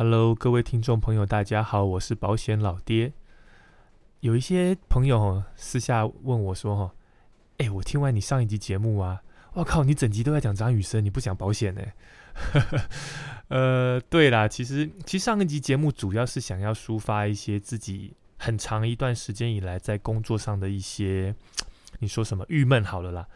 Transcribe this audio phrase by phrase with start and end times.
[0.00, 3.12] Hello，各位听众朋友，大家好，我是保险老爹。
[4.20, 6.94] 有一些朋友私下问我说：“哈，
[7.56, 9.20] 哎，我听完你上一集节目啊，
[9.54, 11.82] 我靠，你整集都在讲张雨生，你不讲保险呢？”
[13.50, 21.34] 呃，对啦，其实其实上一集节目主要是想要抒发一些自己很长一段时间以来在工作上的一些，
[21.98, 23.26] 你说什么郁闷好了啦。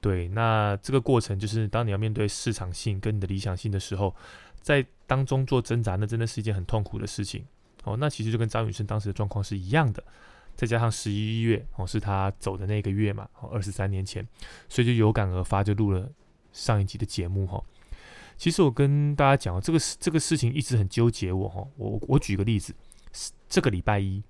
[0.00, 4.14] 对，那这个过程就是当你要面对市场性跟你的理想性的时候，
[4.60, 7.44] 在当中做挣扎，那真的是一件很痛苦的事情。
[7.84, 10.02] 哦，那其实就跟张雨生当时的状况是一样的，
[10.54, 14.26] 再加上十一月哦是他走的那个月嘛，哦二十三年前，
[14.68, 16.10] 所以就有感而发，就录了
[16.52, 17.62] 上一集的节目哈。
[18.36, 21.66] 其实我跟大家讲，这个事这个事情一直很纠结我哈。
[21.76, 22.74] 我我举个例子，
[23.48, 24.22] 这个礼拜一，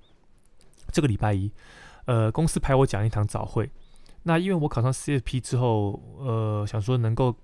[0.92, 1.50] 这个礼拜一，
[2.04, 3.68] 呃，公司派我讲一堂早会。
[4.22, 7.34] 那因为我考上 CFP 之后，呃，想说能够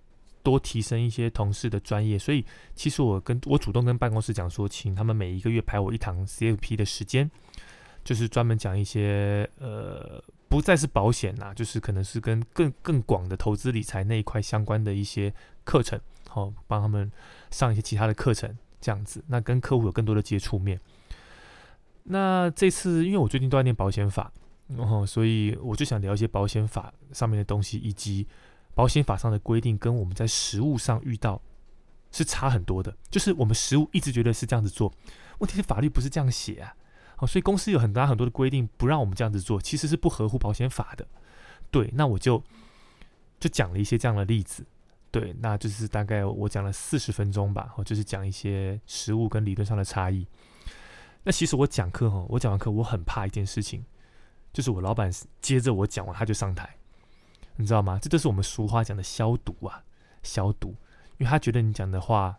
[0.45, 2.45] 多提升一些同事的专业，所以
[2.77, 7.29] 其实我跟我主动跟办公室讲说，请他们每一个月排我一堂 CFP 的时间，
[8.05, 17.11] 就是专门讲一些呃，不再是保险啦，就是可能是跟更更广的投资理财那一块相关的一些课程，好帮他们
[17.51, 20.79] 上一些其他的课程，这样子，那跟客户有更多的接触面。
[22.05, 24.31] 那这次因为我最近都在念保险法。
[24.79, 28.27] 哦，所以我就想聊一些保险法上面的东西，以及
[28.75, 31.41] 保险法上的规定跟我们在实务上遇到
[32.11, 32.97] 是差很多的。
[33.11, 34.93] 就是我们实务一直觉得是这样子做，
[35.39, 36.75] 问题是法律不是这样写啊。
[37.17, 41.07] 好，所以公司有很大很多的规定不让我们这样子做，其实是不合乎保险法的。
[41.71, 42.43] 对，那我就
[43.39, 44.67] 就讲了一些这样的例子。
[45.11, 50.27] 对，那就是大概我讲了四十分钟吧，哦，就是讲一些实务跟理论上的差异。
[51.23, 53.85] 那其实我讲课哈，我讲完课我很怕一件事情。
[54.53, 56.77] 就是我老板接着我讲完，他就上台，
[57.57, 57.99] 你知道吗？
[58.01, 59.83] 这都是我们俗话讲的消毒啊，
[60.23, 60.75] 消毒。
[61.19, 62.37] 因为他觉得你讲的话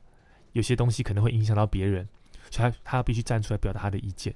[0.51, 2.07] 有些东西可能会影响到别人，
[2.51, 4.35] 所以他他必须站出来表达他的意见。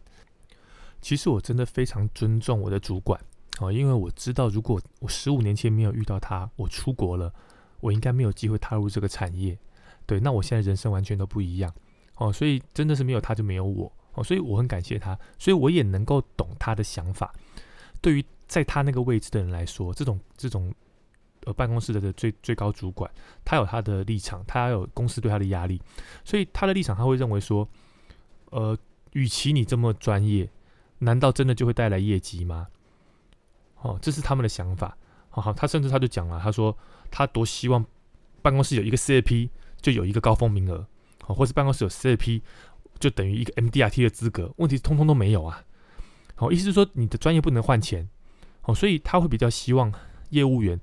[1.02, 3.20] 其实我真的非常尊重我的主管
[3.60, 7.34] 哦，因为我知道如果我十五年前没有遇到他，我出国了，
[7.82, 9.58] 我应该没有机会踏入这个产业。
[10.06, 11.74] 对，那我现在人生完全都不一样
[12.16, 17.34] 哦，所以真的是没有他就没有我哦，所以我很感谢他，所以我也能够懂他的想法。
[18.02, 20.74] 对于在他那个位置的人来说，这种这种
[21.46, 23.10] 呃办公室的最最高主管，
[23.46, 25.80] 他有他的立场，他有公司对他的压力，
[26.26, 27.70] 所以他的立场他会认为说，
[28.50, 28.78] 呃，
[29.14, 30.50] 与其你这么专业，
[30.98, 32.68] 难道真的就会带来业绩吗？
[33.82, 34.98] 哦，这是他们的想法。
[35.30, 36.76] 好好，他甚至他就讲了，他说
[37.12, 37.86] 他多希望
[38.42, 39.48] 办公室有一个 CAP
[39.80, 40.88] 就有一个高峰名额，
[41.28, 42.42] 哦，或是办公室有 CAP
[43.00, 45.64] 就等于一个 MDRT 的资格，问题通通都没有啊。
[46.36, 48.10] 好，意思是说你的专业不能换钱，
[48.70, 49.92] 哦，所以他会比较希望
[50.30, 50.80] 业务员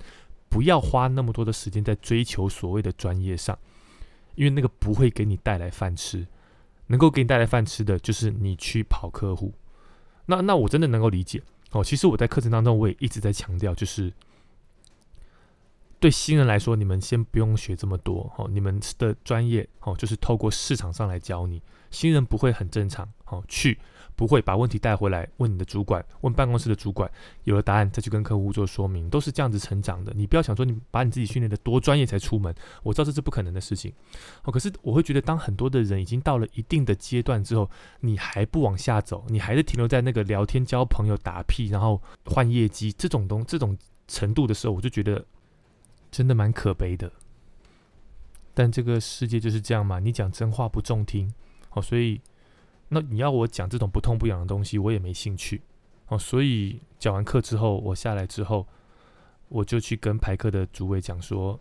[0.49, 3.57] 不要花那么多的时间在追求所谓的专业上，
[4.35, 6.27] 因为那个不会给你带来饭吃，
[6.87, 9.53] 能够给你带来饭吃的就是你去跑客户。
[10.25, 11.81] 那那我真的能够理解哦。
[11.81, 14.11] 其实我在课程当中我也一直在强调，就是
[15.99, 23.79] 对新人来说，你们先不用学这么多哦，你们的专业哦就是透过市场上来教你，新人不会很正常哦去。
[24.17, 27.09] 不会把问题带回来问你的主管，问办公室的主管，
[27.43, 30.11] 有了答案再去跟客户做说明，都是这样子成长的。
[30.15, 33.93] 你不要想说你把你自己训练的多专业才出门，我知道这是不可能的事情。
[34.43, 37.69] 哦，可是我会觉得，当很多的人已经到了一定的阶段之后，
[37.99, 45.23] 你还不往下走，你还是停留在那个聊天、交朋友、打屁，然后换业绩这种东这种程度的时候，我就觉得
[46.09, 47.11] 真的蛮可悲的。
[48.55, 51.31] 但这个世界就是这样嘛，你讲真话不中听，
[51.69, 52.19] 哦，所以。
[52.89, 55.61] 那你要我讲这种不痛不痒的东西，我也没兴趣
[56.07, 56.17] 哦。
[56.17, 58.65] 所以讲完课之后，我下来之后，
[59.49, 61.59] 我就去跟排课的主委讲说：“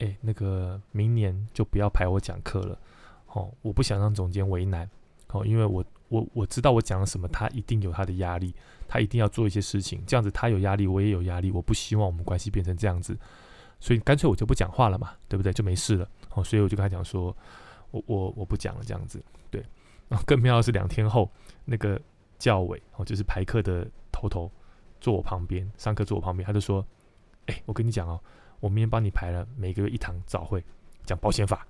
[0.00, 2.78] 哎，那个明年就不要排我讲课了，
[3.26, 4.88] 哦，我不想让总监为难，
[5.28, 8.54] 哦，因为我我我知道我讲了什么，他一定有他的压力，
[8.86, 13.18] 他一定要做一些事情，这样子他有压力，我也有压力，我不希望我们关系变成这样子，
[13.80, 15.52] 所以干脆我就不讲话了嘛，对不对？
[15.52, 17.36] 就没事了，哦，所以我就跟他讲说，
[17.90, 19.62] 我我我不讲了，这样子，对。”
[20.26, 21.30] 更妙的是，两天后，
[21.64, 22.00] 那个
[22.38, 24.50] 教委哦，就是排课的头头，
[25.00, 26.84] 坐我旁边，上课坐我旁边，他就说
[27.46, 28.20] ：“哎，我跟你讲哦，
[28.60, 30.64] 我明天帮你排了每个月一堂早会，
[31.04, 31.66] 讲保险法。”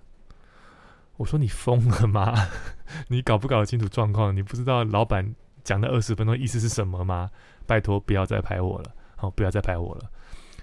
[1.18, 2.32] 我说：“你疯了吗？
[3.08, 4.34] 你搞不搞得清楚状况？
[4.36, 5.34] 你不知道老板
[5.64, 7.28] 讲的二十分钟意思是什么吗？
[7.66, 10.10] 拜托，不要再排我了，好，不要再排我了。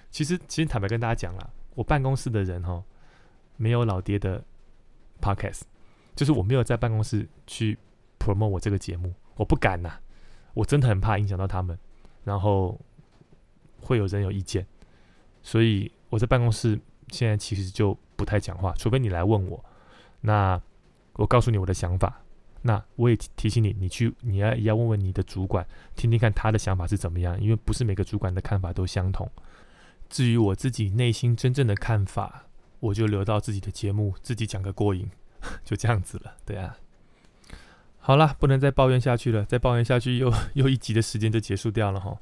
[0.09, 2.81] 其实，其实坦白跟大家讲了，我办公室的人哈，
[3.57, 4.41] 没有老爹的
[5.19, 5.63] podcast。”
[6.15, 7.77] 就是我没有在办公室去
[8.17, 9.91] promote 我这个节目，我不敢呐，
[10.53, 11.77] 我真的很怕影响到他们，
[12.23, 12.79] 然后
[13.81, 14.65] 会有人有意见，
[15.43, 16.79] 所以我在办公室
[17.09, 19.63] 现在其实就不太讲话，除非你来问我。
[20.21, 20.61] 那
[21.13, 22.21] 我告诉你我的想法。
[22.67, 25.63] 那我也提醒你，你去你要要问问你的主管，
[25.95, 29.29] 听听看他的想法是怎么样，因为不是每个主管的看法都相同。
[30.09, 32.47] 至于我自己内心真正的看法，
[32.79, 35.07] 我就留到自己的节目自己讲个过瘾，
[35.63, 36.35] 就这样子了。
[36.45, 36.77] 对啊，
[37.99, 42.17] 好了，不能再抱怨下去了，再抱怨下去又 又一集的时间就结束掉了哈。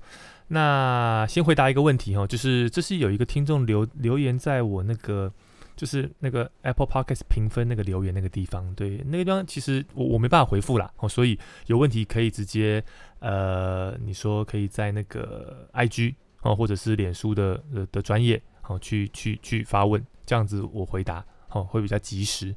[0.48, 5.32] 那先回答一个问题哈，就是这是有一个听众留留言在我那个。
[5.76, 12.82] 就是那个 Apple Podcast 评分那个留言那个地方，对，那个地方其实我我没办法回复啦，哦，所以有问题可以直接
[13.18, 22.54] 呃，你说可以在那个 IG 哦，或者是脸书的的的专业哦，去去去发问，这样子我回答哦会比较及时。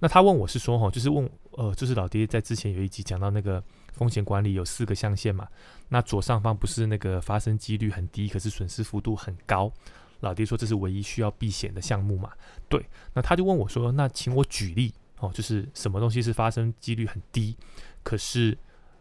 [0.00, 3.62] 那他问我是说哈，就是问呃，就是老爹在之前有一集讲到那个
[3.92, 5.46] 风险管理有四个象限嘛，
[5.88, 9.72] 那左上方不是那个发生几率很低，可是损失幅度很高。
[10.20, 12.30] 老爹说这是唯一需要避险的项目嘛？
[12.68, 17.56] 对，那他就问我说：“那请我举例哦，就是什么东西是发生几率很低，
[18.02, 18.56] 可是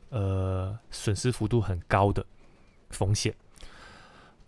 [0.09, 2.25] 呃损失幅度很高的
[2.89, 3.33] 风险？”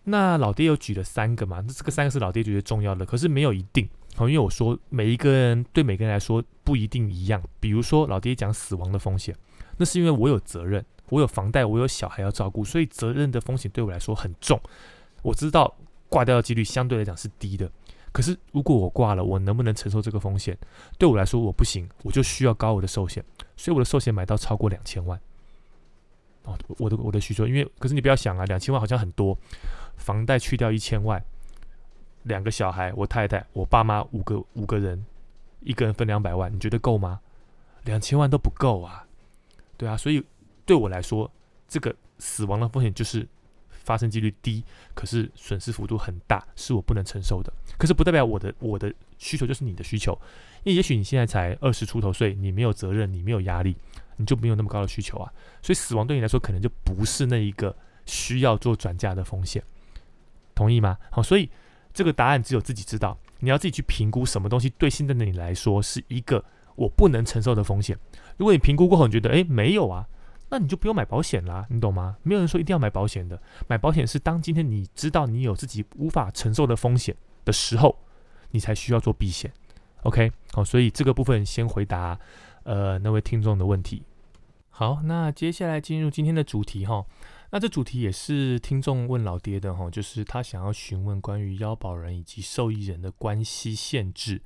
[0.04, 1.62] 那老爹又举了三个嘛？
[1.66, 3.88] 那这个三个是老爹觉得重要的，可是没有一定
[4.30, 7.42] 因为我说每一个人对每个人来说不一定一样。
[7.60, 9.36] 比如说老爹讲死亡的风险，
[9.78, 14.60] 那是因为我有责任，我有房贷，我有小孩要照顾，所以责任的风险对我来说很重。
[15.22, 15.76] 我知道。
[16.12, 17.72] 挂掉的几率相对来讲是低的，
[18.12, 20.58] 可是如果我挂了，我能不能承受这个风险？
[20.98, 23.24] 对我来说我不行，我就需要高额的寿险，
[23.56, 25.18] 所以我的寿险买到超过两千万。
[26.44, 29.38] 哦，我的我的需求，因为可是你不要想啊，两千万好像很多，
[29.96, 31.24] 房贷去掉一千万，
[32.24, 35.06] 两个小孩，我太太，我爸妈五个五个人，
[35.62, 37.20] 一个人分两百万，你觉得够吗？
[37.84, 39.06] 两千万都不够啊，
[39.78, 40.24] 对啊，所以
[40.66, 41.32] 对我来说，
[41.68, 43.28] 这个死亡的风险就是。
[43.84, 44.64] 发生几率低，
[44.94, 47.52] 可是损失幅度很大，是我不能承受的。
[47.80, 50.14] 可是不代表我的我的需求就是你的需求，
[50.64, 53.76] 因为也许你现在才二十出头岁，你没有责任，你没有压力，
[54.18, 55.34] 你就没有那么高的需求啊。
[55.64, 57.76] 所以死亡对你来说可能就不是那一个
[58.06, 59.64] 需要做转嫁的风险，
[60.54, 61.00] 同意吗？
[61.10, 61.50] 好，所以
[61.94, 66.44] 这个答案只有自己知道，你要自己去评估什么东西对现在的你来说是一个
[66.76, 67.98] 我不能承受的风险。
[68.38, 70.08] 如果你评估过后你觉得诶没有啊。
[70.54, 72.18] 那你就不用买保险啦，你懂吗？
[72.24, 73.42] 没有人说一定要买保险的。
[73.70, 77.16] 买保险是当今天你知道你有自己无法承受的风险
[77.46, 77.98] 的时候，
[78.50, 79.50] 你才需要做避险。
[80.04, 82.20] OK，好，所以这个部分先回答
[82.64, 84.04] 呃那位听众的问题。
[84.72, 87.06] 好，那接下来进入今天的主题哈。
[87.52, 94.42] 那这主题也是听众问老爹的哈，就是他想要询问关于腰保人以及受益人的关系限制，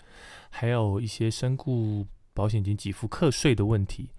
[0.50, 4.10] 还有一些身故保险金给付课税的问题。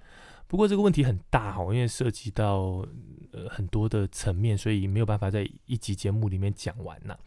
[0.48, 2.86] 不过这个问题很大哈，因为涉及到
[3.32, 7.18] 呃很多的层面，所以没有办法在一集节目里面讲完呐。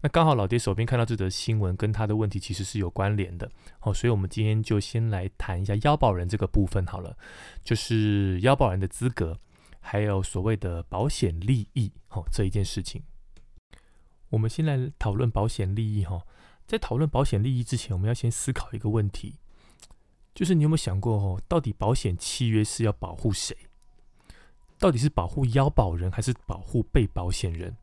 [0.00, 3.50] 那刚好老爹手边看到这则新闻，跟他的问题其实是有关联的
[3.82, 7.14] 哦，所以我们今天就先来谈一下腰保人这个部分好了，
[7.62, 9.38] 就是腰保人的资格，
[9.82, 13.02] 还有所谓的保险利益哦这一件事情。
[14.30, 16.22] 我们先来讨论保险利益哈，
[16.66, 19.36] 在讨论保险利益之前，我们要先思考一个问题。
[20.34, 23.54] 就是你有没有想过哦，到底保险契约是要保护谁？
[24.78, 27.76] 到底是保护腰保人还是保护被保险人？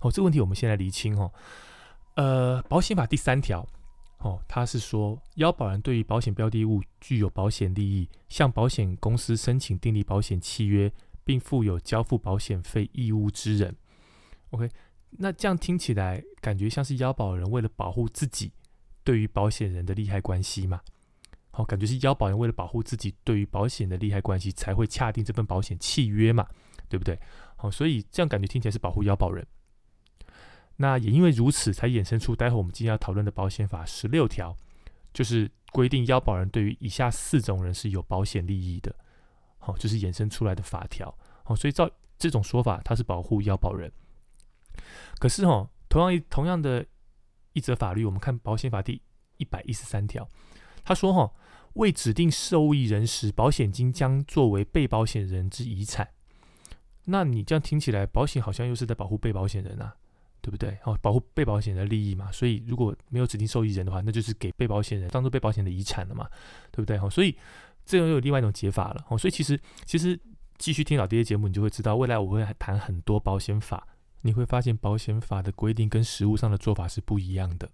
[0.00, 1.32] 哦，这个问题我们先来厘清哦。
[2.16, 3.66] 呃，保险法第三条
[4.18, 10.92] 哦，它是说腰保人对于保险标的物具有保险利益，向保险公司申请订立保险契约，
[11.28, 13.76] 并负有交付保险费义务之人。
[14.48, 14.66] OK，
[15.10, 18.50] 那这样听起来感觉像是腰保人为了保护自己
[19.04, 20.80] 对于保险人的利害关系嘛？
[21.50, 26.48] 哦，感觉是腰保人为了保护自己对于保险的利害关系，才会洽定这份保险契约嘛，
[26.88, 27.20] 对不对？
[27.56, 29.46] 好，所以这样感觉听起来是保护腰保人。
[30.76, 34.56] 那也因为如此，才衍生出待会我们今天要讨论的保险法十六条，
[35.12, 38.96] 就是规定腰保人对于以下四种人是有保险利益的。
[39.68, 41.16] 哦，就是衍生出来的法条。
[41.44, 43.92] 哦，所以照这种说法，它是保护要保人。
[45.20, 46.84] 可是哦，同样一同样的
[47.52, 49.00] 一则法律，我们看保险法第
[49.36, 50.28] 一百一十三条，
[50.84, 51.32] 他说哈。
[51.74, 56.08] 未指定受益人时，保险金将作为被保险人之遗产。
[57.04, 59.94] 那你这样听起来，保险好像又是在保护被保险人啊，
[60.40, 60.76] 对不对？
[60.82, 62.32] 哦，保护被保险人的利益嘛。
[62.32, 66.28] 所以如果没有指定受益人的话，那就是给被保险人当做被保险的遗产了嘛，
[66.72, 66.96] 对不对？
[66.98, 67.36] 哦，所以
[67.88, 69.06] 这又有另外一种解法了。
[69.08, 70.20] 哦，所以其实其实
[70.58, 73.88] 继续听老爹的节目，你就会知道，未来我会谈很多保险法，
[74.20, 77.70] 你会发现保险法的规定跟实务上的做法是不一样的。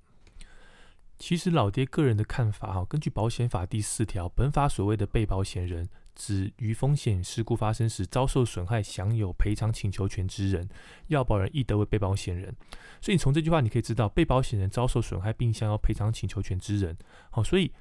[1.19, 10.69] 其实老爹个人的看法哈，根据保险法第四条，本法所谓的被保险人，指于风险事故发生时遭受损害，享有赔偿请求权之人，
[11.07, 12.55] 要保人亦得为被保险人。
[13.01, 16.97] 所以你从这句话你可以知道，被保险人遭受损害并享有赔偿请求权之人。
[17.31, 17.73] 好，所以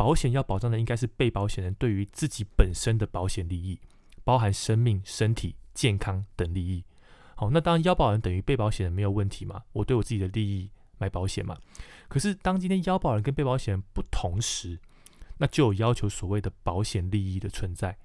[0.00, 3.78] 保险要保障的应该是被保险人对于自己本身的保险利益，
[4.24, 6.82] 包含生命、身体健康等利益。
[7.34, 9.62] 好，那当然腰保人等于被保险人没有问题嘛？
[9.72, 11.54] 我对我自己的利益买保险嘛。
[12.08, 14.80] 可是当今天腰保人跟被保险人不同时，
[15.36, 17.98] 那就有要求所谓的保险利益的存在。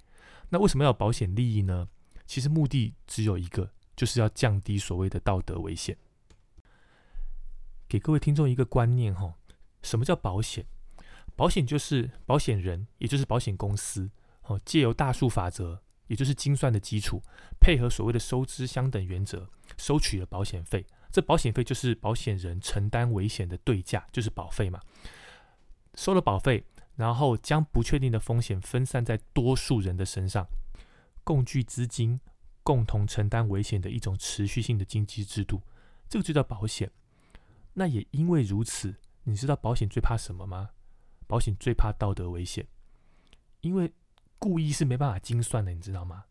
[0.50, 1.88] 那为什么要保险利益呢？
[2.26, 5.96] 其实目的只有一个，就是要降低所谓的道德危险。
[7.88, 9.36] 给各位听众一个观念哈，
[9.80, 10.66] 什么叫保险？
[11.36, 14.10] 保险就是保险人，也就是保险公司
[14.42, 15.82] 哦，借由大数法则。
[16.08, 17.20] 也就是精算的基础，
[17.58, 20.86] 配合所谓的收支相等原则，收取了保险费。
[21.10, 24.80] 这保险费就是保险人承担危险的对价，就是保费嘛。
[25.96, 26.64] 收了保费，
[26.94, 30.46] 然后将不确定的风险分散在多数人的身上，
[31.24, 32.20] 共聚资金，
[32.62, 35.60] 共同承担危险的一种持续性的经济制度，
[36.08, 36.88] 这个就叫保险。
[37.72, 40.70] 那也因为如此，你知道保险最怕什么吗？
[41.26, 42.66] 保险最怕道德危险，
[43.60, 43.92] 因为。
[44.38, 46.24] 故意是没办法精算的，你知道吗？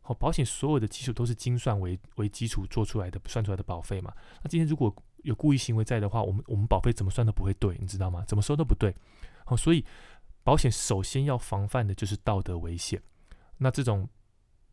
[0.00, 4.10] 好，保险所有的基础都是精算为为基础做出来的，算出来的保费嘛。
[4.42, 4.92] 那今天如果
[5.24, 8.24] 有故意行为在的话，我们我们保费怎么算都不会对，你知道吗？
[8.26, 8.96] 怎么收都不对。
[9.44, 9.84] 好，所以
[10.42, 13.00] 保险首先要防范的就是道德危险。
[13.58, 14.08] 那这种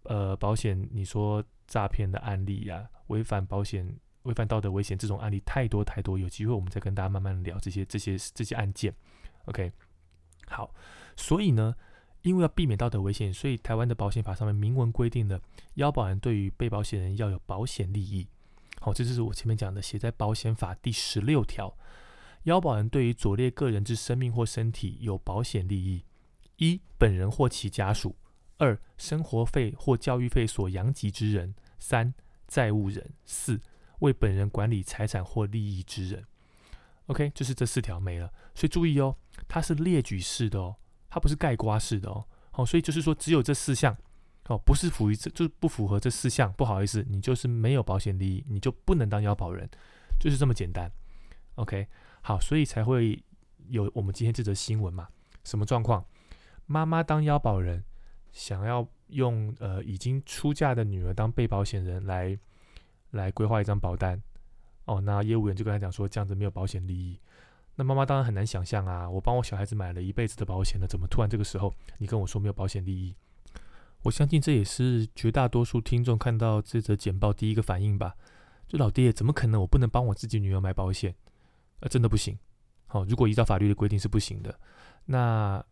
[0.03, 8.95] 呃保险，你说诈骗的案例呀，违反保险、违反道德危险这种案例太多太多，有机会我们再跟大家慢慢聊这些这些这些案件。
[9.45, 9.71] OK，
[10.47, 10.73] 好，
[11.15, 11.75] 所以呢。
[12.23, 15.41] 因为要避免道德危险，所以台湾的保险法上面明文规定了，
[15.73, 18.27] 腰保人对于被保险人要有保险利益。
[18.79, 21.75] 好，这就是我前面讲的，写在保险法第十六条，
[22.43, 26.05] 腰保人对于左列个人之生命或身体有保险利益：
[26.57, 28.15] 一、本人或其家属；
[28.57, 32.13] 二、生活费或教育费所养及之人；三、
[32.47, 33.59] 债务人；四、
[34.01, 36.23] 为本人管理财产或利益之人。
[37.07, 38.31] OK，就是这四条没了。
[38.53, 39.17] 所以注意哦，
[39.51, 40.77] 它是列举式的哦。
[41.13, 43.93] 它不是盖刮式的哦，好，所以就是说只有这四项
[44.47, 49.69] 哦，不是符于这，就是不符合这四项，不好意思，你就是没有保险利益，你就不能当腰保人，
[50.17, 50.89] 就是这么简单。
[51.55, 51.85] OK，
[52.21, 53.21] 好，所以才会
[53.67, 55.09] 有我们今天这则新闻嘛？
[55.43, 56.05] 什么状况？
[56.65, 57.83] 妈妈当腰保人，
[58.31, 62.39] 想要用呃已经出嫁的女儿当被保险人来
[63.09, 64.23] 来规划一张保单
[64.85, 67.19] 哦，那业务员就跟他讲说，这样子没有保险利益。
[67.75, 69.09] 那妈妈当然很难想象啊！
[69.09, 73.15] 我帮我小孩子买了一辈子的保险了，怎么突然这个时候你跟我说没有保险利益？
[74.03, 78.15] 我相信这也是绝大多数听众看到这则简报第一个反应吧。
[78.67, 81.15] 就老爹，怎么可能我不能帮我自己女儿买保险？
[81.81, 82.37] 呃，真的不行。
[82.87, 84.59] 好，如果依照法律的规定是不行的。
[85.05, 85.63] 那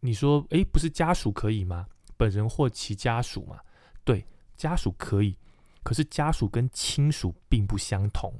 [0.00, 1.86] 你说，诶，不是家属可以吗？
[2.16, 3.60] 本人或其家属嘛？
[4.04, 4.26] 对，
[4.56, 5.36] 家属可以。
[5.82, 8.32] 可是家属跟亲属并不相同。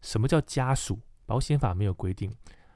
[0.00, 0.98] 什么叫家属？
[1.26, 2.32] 保险法没有规定，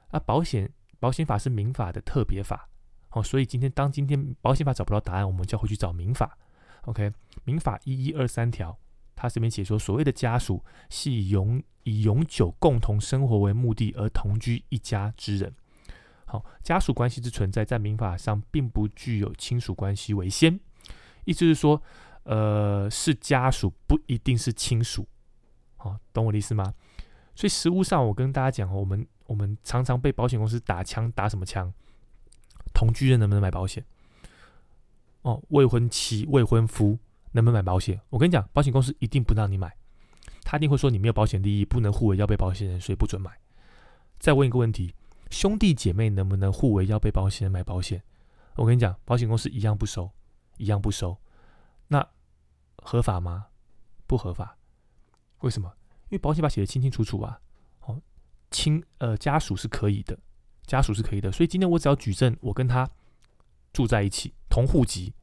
[0.09, 2.67] 啊，保险保险法是民法的特别法，
[3.11, 6.37] 哦，所以今天当今天保险法找不到答案，我们就要回去找民法
[6.83, 7.11] ，OK，
[7.43, 8.77] 民法一一二三条，
[9.15, 15.53] 它这边写说，所谓的家属系永以永久共同生活为目的而同居一家之人，
[16.25, 20.59] 好，家属关系之存在，在民法上并不具有亲属关系为先，
[21.25, 21.81] 意思是说，
[22.23, 25.07] 呃，是家属不一定是亲属，
[25.77, 26.73] 好，懂我的意思吗？
[27.39, 31.71] 所以实物上，我跟大家讲哦，我们我们常常被保险公司打枪，打什么枪？
[32.73, 33.85] 同居人能不能买保险？
[35.21, 36.99] 哦，未婚妻、未婚夫
[37.31, 37.97] 能不能买保险？
[38.09, 39.73] 我跟你讲，保险公司一定不让你买，
[40.43, 43.31] 他一定会说你没有保险利益，不能互为要被保险人，所以不准买。
[44.19, 44.93] 再问一个问题：
[45.29, 48.03] 兄弟姐妹能不能互为要被保险人买保险？
[48.55, 50.11] 我跟你讲，保险公司一样不收，
[50.57, 51.17] 一样不收。
[51.87, 52.05] 那
[52.83, 53.45] 合法吗？
[54.05, 54.57] 不合法。
[55.39, 55.71] 为什么？
[56.09, 57.39] 因为保险法写的清清楚楚啊，
[57.81, 58.01] 哦，
[58.51, 60.17] 亲呃家属是可以的，
[60.65, 62.89] 家属是可以的，所以今天我只要举证，我跟他
[63.71, 65.13] 住在一起，同户籍，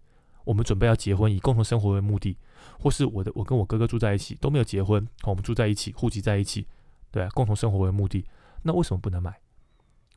[0.45, 2.39] 我们准备要结婚，以共同生活为目的，
[2.79, 6.67] 或是我的我跟我哥哥住在一起都没有结婚，我们住在一起，户籍在一起，
[7.11, 8.25] 对，共同生活为目的，
[8.63, 9.39] 那为什么不能买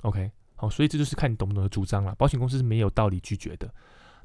[0.02, 3.74] ？OK，好，所以这就是看你懂不懂得主张了，保险公司是没有道理拒绝的。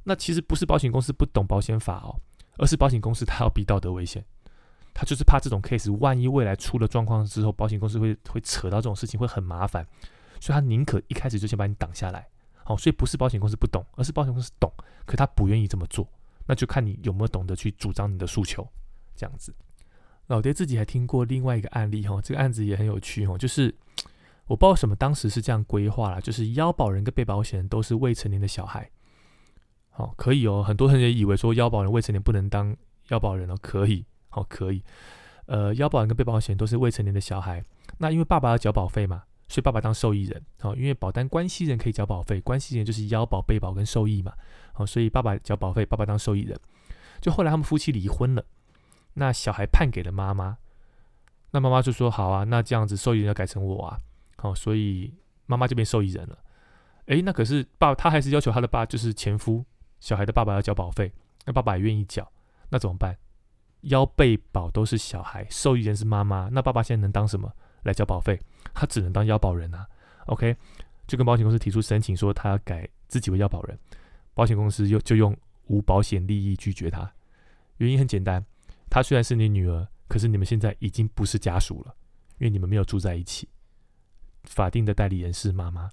[0.04, 2.20] 那其实不是保险公司不懂保险法哦，
[2.58, 4.22] 而是保险公司它要避道德危险。
[4.94, 9.84] 他就是怕这种 case，万一未来出了状况之后，保险公司会会扯到这种事情，会很麻烦，
[10.40, 12.28] 所以他宁可一开始就先把你挡下来。
[12.62, 14.72] 好，所以不是保险公司不懂，而是保险公司懂，
[15.04, 16.08] 可他不愿意这么做。
[16.46, 18.66] 那就看你有没有懂得去主张你的诉求，
[19.16, 19.54] 这样子。
[20.28, 23.74] 老爹自己还听过另外一个案例哈，这个案子也很有趣哈，就是
[24.46, 28.90] 我不知道什么当时是这样规划了，就是腰保人跟被保险人都是未成年的小孩。
[29.90, 32.74] 好，可以哦，很多人也以为说腰保人未成年不能当
[33.08, 34.04] 腰保人哦，可以。
[34.34, 34.82] 好，可以。
[35.46, 37.64] 呃，腰保人跟被保险都是未成年的小孩。
[37.98, 40.42] 那因为爸爸要缴保费嘛，所以爸爸当受益人。
[40.58, 44.32] 好，因为保单关系人可以缴保费，关系人就是腰保、被保跟受益嘛。
[44.72, 46.58] 好，所以爸爸缴保费，爸爸当受益人。
[47.20, 48.44] 就后来他们夫妻离婚了，
[49.12, 50.58] 那小孩判给了妈妈，
[51.52, 53.96] 那妈妈就说：“好啊，那这样子受益人要改成我啊。”
[54.36, 55.14] 好，所以
[55.46, 56.36] 妈妈就变受益人了。
[57.06, 59.64] 诶，那可是爸，他还是要求他的爸，就是前夫
[60.00, 61.12] 小孩的爸爸要交保费，
[61.44, 62.28] 那爸爸也愿意缴，
[62.70, 63.16] 那怎么办？
[63.84, 68.40] 腰被保都是小孩，受益人是妈妈，那爸爸现在能当什么来交保费？
[68.72, 69.86] 他只能当腰保人啊。
[70.26, 70.56] OK，
[71.06, 73.78] 就跟保险公司提出申请说他要改自己为腰保人，
[74.32, 75.36] 保险公司又就用
[75.66, 77.12] 无保险利益拒绝他。
[77.76, 78.44] 原因很简单，
[78.88, 81.94] 他虽然是你女儿，可是你们现在已经不是家属了，
[82.38, 83.48] 因为你们没有住在一起。
[84.44, 85.90] 法定的代理人是妈妈。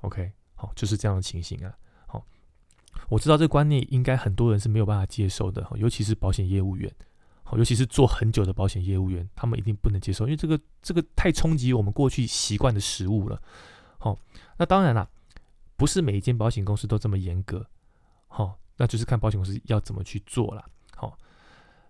[0.00, 1.76] OK，好，就是这样的情形啊。
[2.06, 2.24] 好，
[3.08, 6.90] 我知道这个观念应该很多人是没有办法接受的，尤其是保险业务员。
[7.48, 13.40] 好，尤其是做很久的保险业务员，他们一定不能接受，因为这个这个太冲击我们过去习惯的食物了。
[13.98, 14.18] 好，
[14.58, 15.08] 那当然啦，
[15.76, 17.64] 不是每一间保险公司都这么严格。
[18.26, 20.64] 好，那就是看保险公司要怎么去做了。
[20.96, 21.16] 好，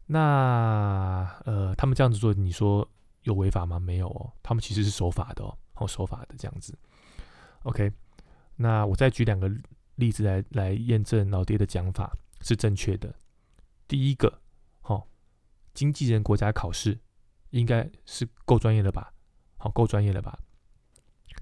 [0.05, 2.87] 那呃，他们这样子做，你说
[3.23, 3.79] 有违法吗？
[3.79, 6.77] 没有哦，他们其实是守法的哦，好守法的这样子。
[7.63, 7.91] OK，
[8.57, 9.51] 那我再举两个
[9.95, 13.15] 例子来来验证老爹的讲法是正确的。
[13.89, 14.43] 第一个。
[15.77, 16.99] 经纪人国家考试
[17.51, 19.13] 应该是够专业了吧？
[19.59, 20.39] 好，够专业了吧？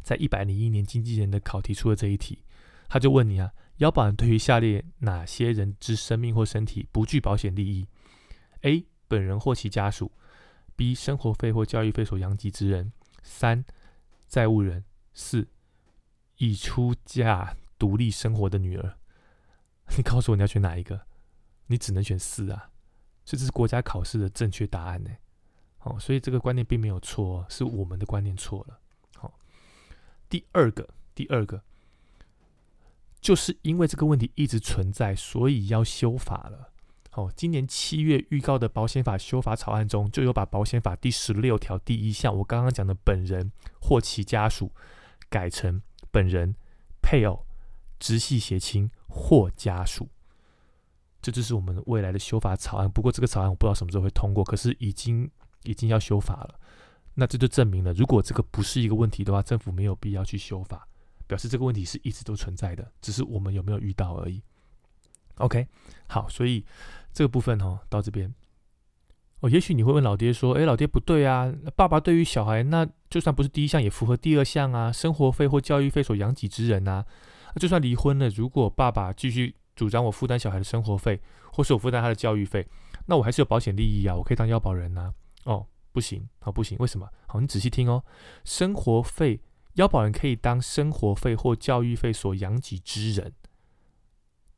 [0.03, 2.43] 在一百零一年经纪人的考题出了这一题，
[2.89, 7.87] 他就问你啊：腰保人对于下列哪些人之生命或身体不具保险利益
[8.63, 8.87] ？A.
[9.07, 10.11] 本人或其家属
[10.77, 10.97] ；B.
[10.97, 12.91] 生活费或教育费所养己之人；
[13.23, 13.65] 三、
[14.27, 15.47] 债务人；四、
[16.39, 18.99] 已出嫁独立生活的女儿。
[19.97, 21.07] 你告诉我你要选哪一个？
[21.69, 22.71] 你只能选四啊！
[23.25, 25.11] 这是国家考试的正确答案呢，
[25.79, 28.79] 好，所以这个观念并没有错，是我们的观念错了。
[29.17, 29.39] 好，
[30.29, 31.63] 第二个，第二个，
[33.21, 36.71] 就是因为这个问题一直存在，所以要修法了。
[37.11, 44.73] 好，今年七月预告的保险法修法草案中，就有把保险法第十六条第一项我刚刚讲的本人或其家属
[45.31, 46.55] 改成本人、
[47.01, 47.47] 配偶、
[47.99, 50.09] 直系血亲或家属。
[51.25, 52.91] 这就是我们未来的修法草案。
[52.91, 55.27] 不过这个草案我不知道什么时候会通过，可是已经
[55.63, 56.61] 已经要修法了。
[57.15, 60.87] 那这就证明了，如果这个不是一个问题的话，政府没有必要去修法，
[61.27, 64.43] 表示这个问题是一直都存在的，只是我们有没有遇到而已。
[65.37, 65.67] OK，
[66.09, 66.63] 好，所以
[67.13, 68.35] 这个部分哦到这边。
[69.41, 77.07] 哦，也许你会问老爹说：“诶，老爹不对啊，爸爸对于小孩，那就算不是第一项，也符合第二项啊，生活费或教育费所养己之人啊。
[77.57, 81.21] 就算离婚了，如果爸爸继续。”主张我负担小孩的生活费，
[81.53, 82.67] 或是我负担他的教育费，
[83.07, 85.13] 那我还是有保险利益啊，我可以当腰保人呐。
[85.45, 87.09] 哦，不行，好不行，为什么？
[87.27, 88.05] 好，你仔细听哦。
[88.45, 89.41] 生活费，
[89.75, 93.33] 腰保人可以当生活费或教育费所养己之人。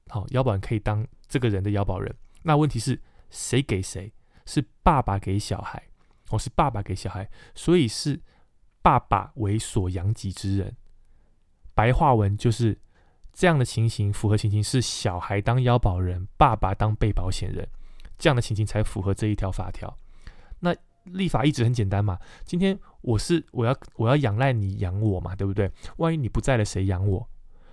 [0.08, 2.14] 好，腰保人可以当这个人的腰保人。
[2.42, 3.00] 那问题是
[3.30, 4.12] 谁给谁？
[4.44, 5.82] 是爸爸给小孩，
[6.30, 8.20] 哦，是爸爸给小孩，所以是
[8.82, 10.76] 爸爸为所养己之人。
[11.74, 12.78] 白话文就是。
[13.36, 17.68] 这样的情形符合情形是小孩当腰保人，爸爸当被保险人，
[18.16, 19.94] 这样的情形才符合这一条法条。
[20.60, 22.18] 那立法一直很简单嘛。
[22.46, 25.70] 今天我是我要我要仰赖你养我嘛，对不对？
[25.98, 27.28] 万一你不在了，谁养我？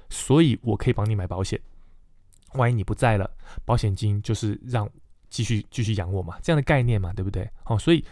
[0.09, 1.57] 所以我可以帮你买保险。
[2.55, 3.31] 万一你不在了，
[3.63, 4.87] 保险金就是让
[5.29, 7.49] 继续继续养我嘛，这样的概念嘛，对不对？
[7.67, 8.03] 哦，所以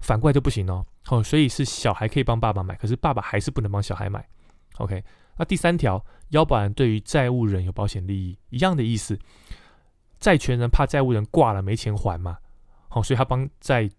[0.00, 0.84] 反过来就不行哦。
[1.08, 4.28] 哦，所以是小孩可以帮爸爸买，可是爸爸还是不能帮小孩买。
[4.78, 5.04] OK。
[5.36, 9.18] 那第三条，腰保人对于债务人有保险利益，一样的意思。
[10.20, 12.38] 债权人怕债务人挂了没钱还嘛，
[12.88, 13.90] 好，所以他帮债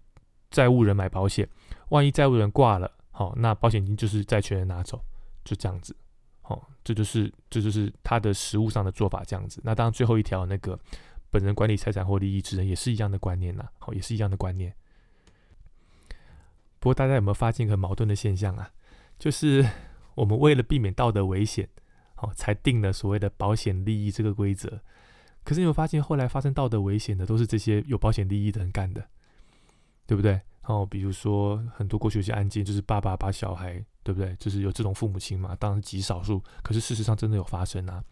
[0.49, 1.47] 债务人买保险。
[1.89, 5.03] 万一债务人挂了，好，那保险金就是债权人拿走，
[5.43, 5.95] 就这样子。
[6.41, 9.59] 好，这就是这就是他的实物上的做法，这样子。
[9.63, 10.79] 那当然最后一条那个
[11.29, 14.73] 本人管理财产或利益之人也是一样的观念呐，好，也是一样的观念。
[16.79, 18.71] 不过大家有没有发现一个矛盾的现象啊？
[19.19, 19.63] 就是。
[20.15, 21.69] 我们为了避免道德危险，
[22.15, 24.81] 好，才定了所谓的保险利益这个规则。
[25.43, 29.05] 可是你会发现，后来发生道德危险的，都是这些有保险利益的人干的，
[30.07, 30.41] 对不对？
[30.63, 34.35] 哦，比如说很多过去有些案件，就是爸爸把小孩，对不对？
[34.39, 38.03] 就是有这种父母亲嘛，当然极少数，可是事实上真的有发生啊。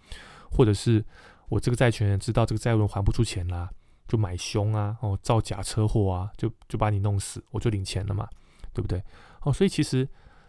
[0.51, 1.03] 或者是
[1.49, 3.67] 我这个债权人知道这个债务人还不出钱啦，
[4.07, 8.29] 就买凶啊，哦，造假车祸啊，就就把你弄死，我就领钱了嘛，
[8.73, 9.01] 对不对？
[9.41, 10.07] 哦，所以其实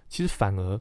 [0.08, 0.78] 其实反而。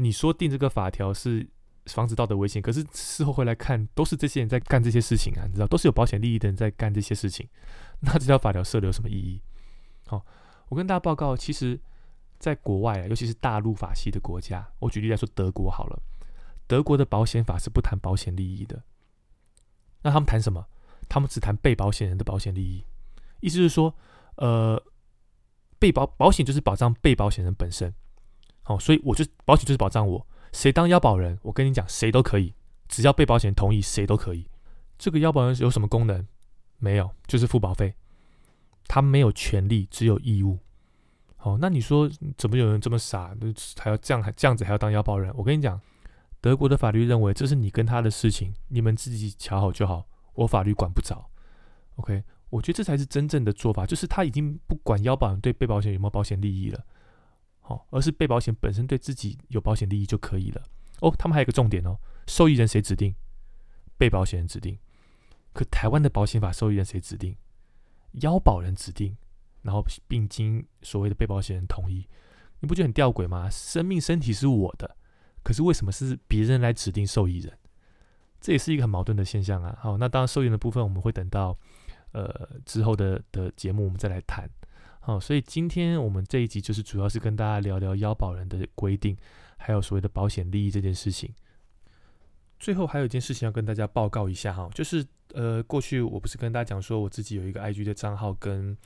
[0.00, 1.46] 你说定这个法条是
[1.86, 7.48] 防止道德危险，可是事后回来看，都是这些人在干这些事情啊，你知道，都是有保险利益的人在干这些事情，
[8.00, 9.40] 那这条法条设的有什么意义？
[10.06, 10.24] 好，
[10.68, 11.80] 我跟大家报告，其实
[12.38, 16.00] 在国外啊，尤其是大陆法系的国家，我举例来说，德国好了，
[16.66, 18.82] 德国的保险法是不谈保险利益的。
[20.02, 20.66] 那他们谈什么？
[21.08, 22.84] 他们只谈被保险人的保险利益。
[23.40, 23.94] 意思是说，
[24.36, 24.80] 呃，
[25.78, 27.92] 被保保险就是保障被保险人本身。
[28.68, 32.54] 哦，所以我就保险就是保障我，谁当腰保人，我跟你讲，谁都可以，
[32.86, 34.46] 只要被保险同意，谁都可以。
[34.98, 36.26] 这个腰保人有什么功能？
[36.78, 37.94] 没有，就是付保费。
[38.86, 40.58] 他没有权利，只有义务。
[41.36, 43.34] 好，那你说怎么有人这么傻，
[43.78, 45.32] 还要这样还这样子还要当腰保人？
[45.36, 45.80] 我跟你讲，
[46.40, 51.30] 德国的法律认为这是你跟他的事情，你们自己瞧好就好，我法律管不着。
[51.96, 56.84] OK，我觉得这才是真正的做法，就是他已经不管腰保人对被保险有没有保险利益了，
[57.68, 60.62] 哦，而是被保险本身对自己有保险利益就可以了。
[61.00, 63.14] 哦，他们还有一个重点哦，受益人谁指定？
[63.96, 64.78] 被保险人指定。
[65.52, 67.36] 可台湾的保险法受益人谁指定？
[68.20, 69.16] 腰保人指定。
[69.62, 72.06] 然后并经所谓的被保险人同意，
[72.60, 73.50] 你不觉得很吊诡吗？
[73.50, 74.96] 生命身体是我的，
[75.42, 77.52] 可是为什么是别人来指定受益人？
[78.40, 79.76] 这也是一个很矛盾的现象啊。
[79.82, 81.58] 好，那当然受益人的部分我们会等到
[82.12, 84.48] 呃之后的的节目我们再来谈。
[85.08, 89.16] 好，所以今天我们这一集就是主要是跟大家聊聊腰保人的规定，
[89.56, 91.32] 还有所谓的保险利益这件事情。
[92.60, 98.76] 最后还有一件事情要跟大家报告一下哈，就是呃过去我不是跟大家讲说我自己有一个 IG 的账号跟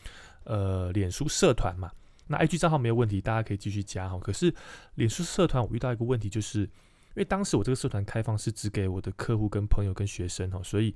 [0.44, 1.90] 呃，脸书社团嘛，
[2.28, 4.16] 那 IG 账号没有问题，大家可以继续加哈。
[4.20, 4.54] 可是
[4.94, 6.68] 脸书社团我遇到一个问题，就是因
[7.16, 10.94] 为当时我这个社团开放是只给我的客户、跟朋友、跟学生哈，所以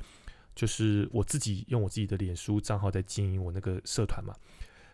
[0.54, 4.32] 就是我自己用我自己的脸书账号在经营我那个社团嘛。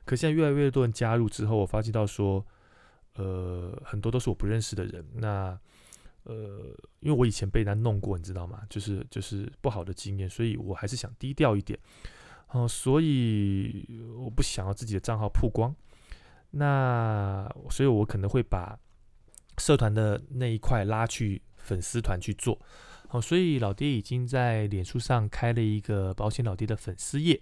[0.05, 2.45] 可现在越来越多人加入之后，我发现到说，
[3.15, 5.05] 呃，很多都是我不认识的人。
[5.15, 5.59] 那
[6.25, 8.62] 呃，因为我以前被人弄过，你知道吗？
[8.69, 11.79] 就是就是不好的经验，所以我还是想低调一点。
[12.49, 13.87] 哦，所以
[14.17, 15.75] 我不想要自己的账号曝光，
[16.51, 18.79] 那所以我可能会把
[19.59, 22.61] 社团的那一块拉去粉丝团去做。
[23.09, 27.41] 好，所以老爹已经在脸书上开了一个保险老爹的粉丝页。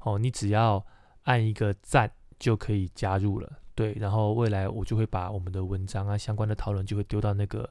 [0.00, 0.84] 哦，你只要
[1.22, 3.50] 按一个赞就可以加入了。
[3.74, 7.68] 对，然后未来我就会把我们的文章啊相关的讨论就会丢到那个。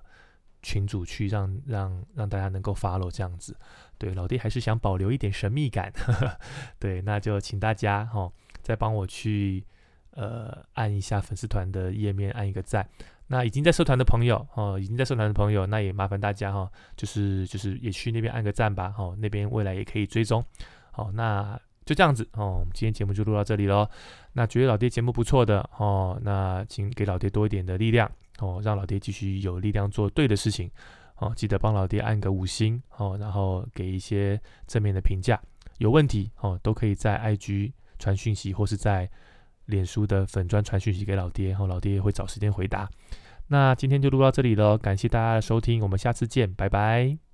[0.61, 3.55] 群主去让让让大家能够 follow 这样子，
[3.97, 5.89] 对老弟还是想保留一点神秘感，
[6.77, 8.29] 对，那就请大家哈
[8.61, 9.63] 再帮我去
[10.11, 12.85] 呃按一下粉丝团的页面按一个赞。
[13.27, 20.43] 那已经在社团的朋友哦，已经在社团的朋友，那也麻烦大家哈，就是就是也去那边按个赞吧，哦，那边未来也可以追踪。
[20.91, 21.57] 好，那
[21.89, 23.89] 就这样子哦，我们今天节目就录到这里喽。
[24.33, 28.07] 那觉得老爹节目不错的哦，那请给老爹多一点的力量。
[28.37, 30.69] 哦，让老爹继续有力量做对的事情。
[31.15, 35.41] 哦，记得帮老爹按个五星哦，然后给一些正面的评价。
[35.79, 39.09] 有问题哦，都可以在 IG 传讯息，或是在
[39.65, 42.87] 脸书的粉砖传讯息给老爹，然后老爹也会找时间回答。
[43.47, 47.28] 那今天就录到这里了，感谢大家的收听，我们下次见，拜拜。